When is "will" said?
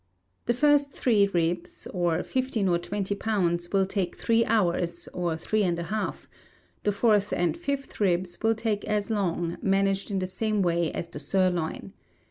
3.71-3.85, 8.41-8.55